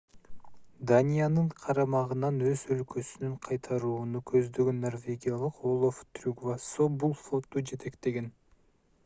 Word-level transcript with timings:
даниянын 0.91 1.51
карамагынан 1.63 2.39
өз 2.51 2.63
өлкөсүн 2.75 3.35
кайтарууну 3.49 4.23
көздөгөн 4.33 4.81
норвегиялык 4.87 5.63
олаф 5.75 6.01
трюгвассо 6.21 6.91
бул 7.05 7.17
флотту 7.23 7.67
жетектеген 7.75 8.35